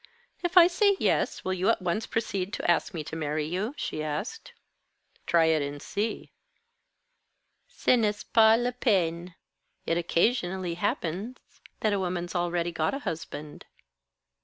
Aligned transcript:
"If 0.41 0.57
I 0.57 0.65
say 0.65 0.97
yes, 0.99 1.43
will 1.45 1.53
you 1.53 1.69
at 1.69 1.79
once 1.79 2.07
proceed 2.07 2.53
to 2.53 2.65
ask 2.71 2.91
me 2.91 3.03
to 3.03 3.15
marry 3.15 3.45
you?" 3.45 3.75
she 3.77 4.01
asked. 4.01 4.51
"Try 5.27 5.45
it 5.45 5.61
and 5.61 5.79
see." 5.79 6.31
"Ce 7.67 7.85
n'est 7.89 8.23
pas 8.33 8.55
la 8.59 8.71
peine. 8.71 9.35
It 9.85 9.99
occasionally 9.99 10.73
happens 10.73 11.37
that 11.81 11.93
a 11.93 11.99
woman's 11.99 12.33
already 12.33 12.71
got 12.71 12.95
a 12.95 12.99
husband." 13.05 13.67